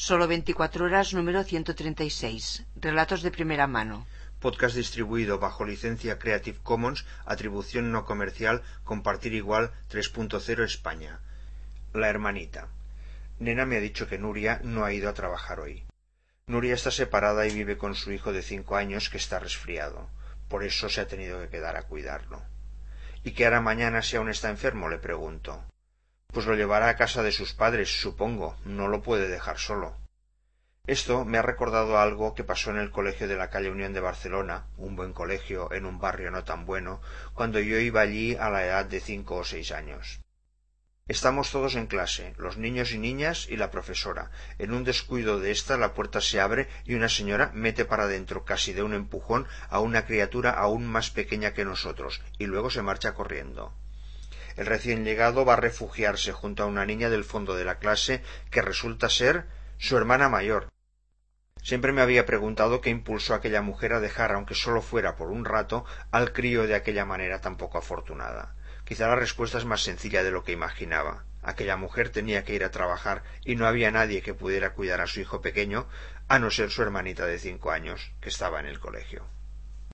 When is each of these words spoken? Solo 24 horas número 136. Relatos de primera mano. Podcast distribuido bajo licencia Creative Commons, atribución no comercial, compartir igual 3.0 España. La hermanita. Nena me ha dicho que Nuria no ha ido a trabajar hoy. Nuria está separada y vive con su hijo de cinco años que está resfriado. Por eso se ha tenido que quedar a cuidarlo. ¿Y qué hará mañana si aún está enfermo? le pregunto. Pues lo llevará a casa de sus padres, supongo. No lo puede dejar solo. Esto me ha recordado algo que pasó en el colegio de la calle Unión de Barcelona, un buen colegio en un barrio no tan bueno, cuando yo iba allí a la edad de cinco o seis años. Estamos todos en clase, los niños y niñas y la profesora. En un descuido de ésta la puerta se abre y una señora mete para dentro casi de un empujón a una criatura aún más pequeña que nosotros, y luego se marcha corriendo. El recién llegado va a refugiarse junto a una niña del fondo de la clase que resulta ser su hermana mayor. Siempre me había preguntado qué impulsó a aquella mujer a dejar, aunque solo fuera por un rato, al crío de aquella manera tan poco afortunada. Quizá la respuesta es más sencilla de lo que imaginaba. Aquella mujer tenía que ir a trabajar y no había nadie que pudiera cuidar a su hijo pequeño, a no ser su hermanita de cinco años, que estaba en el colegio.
Solo 0.00 0.26
24 0.26 0.86
horas 0.86 1.12
número 1.12 1.44
136. 1.44 2.64
Relatos 2.74 3.20
de 3.20 3.30
primera 3.30 3.66
mano. 3.66 4.06
Podcast 4.40 4.74
distribuido 4.74 5.38
bajo 5.38 5.66
licencia 5.66 6.18
Creative 6.18 6.58
Commons, 6.62 7.04
atribución 7.26 7.92
no 7.92 8.06
comercial, 8.06 8.62
compartir 8.82 9.34
igual 9.34 9.72
3.0 9.90 10.64
España. 10.64 11.20
La 11.92 12.08
hermanita. 12.08 12.68
Nena 13.40 13.66
me 13.66 13.76
ha 13.76 13.80
dicho 13.80 14.08
que 14.08 14.16
Nuria 14.16 14.62
no 14.64 14.86
ha 14.86 14.94
ido 14.94 15.10
a 15.10 15.12
trabajar 15.12 15.60
hoy. 15.60 15.84
Nuria 16.46 16.72
está 16.72 16.90
separada 16.90 17.46
y 17.46 17.52
vive 17.52 17.76
con 17.76 17.94
su 17.94 18.10
hijo 18.10 18.32
de 18.32 18.40
cinco 18.40 18.76
años 18.76 19.10
que 19.10 19.18
está 19.18 19.38
resfriado. 19.38 20.08
Por 20.48 20.64
eso 20.64 20.88
se 20.88 21.02
ha 21.02 21.08
tenido 21.08 21.38
que 21.42 21.50
quedar 21.50 21.76
a 21.76 21.82
cuidarlo. 21.82 22.40
¿Y 23.22 23.32
qué 23.32 23.44
hará 23.44 23.60
mañana 23.60 24.00
si 24.00 24.16
aún 24.16 24.30
está 24.30 24.48
enfermo? 24.48 24.88
le 24.88 24.96
pregunto. 24.96 25.62
Pues 26.32 26.46
lo 26.46 26.54
llevará 26.54 26.88
a 26.88 26.96
casa 26.96 27.22
de 27.22 27.32
sus 27.32 27.52
padres, 27.52 28.00
supongo. 28.00 28.56
No 28.64 28.88
lo 28.88 29.02
puede 29.02 29.28
dejar 29.28 29.58
solo. 29.58 29.96
Esto 30.86 31.24
me 31.24 31.38
ha 31.38 31.42
recordado 31.42 31.98
algo 31.98 32.34
que 32.34 32.44
pasó 32.44 32.70
en 32.70 32.78
el 32.78 32.90
colegio 32.90 33.28
de 33.28 33.36
la 33.36 33.50
calle 33.50 33.70
Unión 33.70 33.92
de 33.92 34.00
Barcelona, 34.00 34.66
un 34.76 34.96
buen 34.96 35.12
colegio 35.12 35.72
en 35.72 35.86
un 35.86 35.98
barrio 36.00 36.30
no 36.30 36.42
tan 36.42 36.66
bueno, 36.66 37.00
cuando 37.34 37.60
yo 37.60 37.78
iba 37.78 38.00
allí 38.00 38.34
a 38.34 38.48
la 38.48 38.64
edad 38.64 38.86
de 38.86 39.00
cinco 39.00 39.36
o 39.36 39.44
seis 39.44 39.72
años. 39.72 40.20
Estamos 41.06 41.50
todos 41.50 41.74
en 41.74 41.86
clase, 41.86 42.34
los 42.38 42.56
niños 42.56 42.92
y 42.92 42.98
niñas 42.98 43.46
y 43.48 43.56
la 43.56 43.70
profesora. 43.70 44.30
En 44.58 44.72
un 44.72 44.84
descuido 44.84 45.40
de 45.40 45.50
ésta 45.50 45.76
la 45.76 45.92
puerta 45.92 46.20
se 46.20 46.40
abre 46.40 46.68
y 46.84 46.94
una 46.94 47.08
señora 47.08 47.50
mete 47.52 47.84
para 47.84 48.06
dentro 48.06 48.44
casi 48.44 48.72
de 48.72 48.82
un 48.82 48.94
empujón 48.94 49.46
a 49.68 49.80
una 49.80 50.06
criatura 50.06 50.50
aún 50.50 50.86
más 50.86 51.10
pequeña 51.10 51.52
que 51.52 51.64
nosotros, 51.64 52.22
y 52.38 52.46
luego 52.46 52.70
se 52.70 52.82
marcha 52.82 53.14
corriendo. 53.14 53.74
El 54.56 54.66
recién 54.66 55.04
llegado 55.04 55.44
va 55.44 55.54
a 55.54 55.56
refugiarse 55.56 56.32
junto 56.32 56.62
a 56.62 56.66
una 56.66 56.86
niña 56.86 57.10
del 57.10 57.24
fondo 57.24 57.56
de 57.56 57.64
la 57.64 57.78
clase 57.78 58.22
que 58.50 58.62
resulta 58.62 59.08
ser 59.08 59.46
su 59.78 59.96
hermana 59.96 60.28
mayor. 60.28 60.68
Siempre 61.62 61.92
me 61.92 62.00
había 62.00 62.26
preguntado 62.26 62.80
qué 62.80 62.90
impulsó 62.90 63.34
a 63.34 63.36
aquella 63.38 63.62
mujer 63.62 63.92
a 63.92 64.00
dejar, 64.00 64.32
aunque 64.32 64.54
solo 64.54 64.80
fuera 64.80 65.16
por 65.16 65.28
un 65.28 65.44
rato, 65.44 65.84
al 66.10 66.32
crío 66.32 66.66
de 66.66 66.74
aquella 66.74 67.04
manera 67.04 67.40
tan 67.40 67.56
poco 67.56 67.78
afortunada. 67.78 68.54
Quizá 68.84 69.08
la 69.08 69.16
respuesta 69.16 69.58
es 69.58 69.64
más 69.64 69.82
sencilla 69.82 70.22
de 70.22 70.30
lo 70.30 70.42
que 70.42 70.52
imaginaba. 70.52 71.24
Aquella 71.42 71.76
mujer 71.76 72.10
tenía 72.10 72.44
que 72.44 72.54
ir 72.54 72.64
a 72.64 72.70
trabajar 72.70 73.22
y 73.44 73.56
no 73.56 73.66
había 73.66 73.90
nadie 73.90 74.22
que 74.22 74.34
pudiera 74.34 74.74
cuidar 74.74 75.00
a 75.00 75.06
su 75.06 75.20
hijo 75.20 75.40
pequeño, 75.40 75.86
a 76.28 76.38
no 76.38 76.50
ser 76.50 76.70
su 76.70 76.82
hermanita 76.82 77.26
de 77.26 77.38
cinco 77.38 77.70
años, 77.70 78.12
que 78.20 78.28
estaba 78.28 78.60
en 78.60 78.66
el 78.66 78.80
colegio. 78.80 79.24